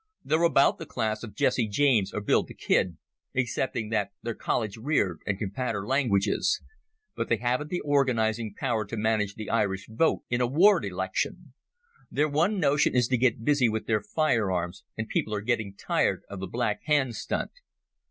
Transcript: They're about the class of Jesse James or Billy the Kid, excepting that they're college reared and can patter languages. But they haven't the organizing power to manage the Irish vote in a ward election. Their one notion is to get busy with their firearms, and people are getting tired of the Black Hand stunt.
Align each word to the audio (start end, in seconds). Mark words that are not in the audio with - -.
They're 0.23 0.41
about 0.41 0.79
the 0.79 0.87
class 0.87 1.21
of 1.21 1.35
Jesse 1.35 1.67
James 1.67 2.11
or 2.11 2.21
Billy 2.21 2.45
the 2.47 2.53
Kid, 2.55 2.97
excepting 3.35 3.89
that 3.89 4.09
they're 4.23 4.33
college 4.33 4.75
reared 4.77 5.19
and 5.27 5.37
can 5.37 5.51
patter 5.51 5.85
languages. 5.85 6.59
But 7.15 7.29
they 7.29 7.37
haven't 7.37 7.69
the 7.69 7.81
organizing 7.81 8.55
power 8.57 8.83
to 8.83 8.97
manage 8.97 9.35
the 9.35 9.51
Irish 9.51 9.85
vote 9.87 10.23
in 10.27 10.41
a 10.41 10.47
ward 10.47 10.85
election. 10.85 11.53
Their 12.09 12.27
one 12.29 12.59
notion 12.59 12.95
is 12.95 13.07
to 13.09 13.17
get 13.17 13.45
busy 13.45 13.69
with 13.69 13.85
their 13.85 14.01
firearms, 14.01 14.83
and 14.97 15.07
people 15.07 15.35
are 15.35 15.41
getting 15.41 15.75
tired 15.75 16.23
of 16.27 16.39
the 16.39 16.47
Black 16.47 16.81
Hand 16.85 17.15
stunt. 17.15 17.51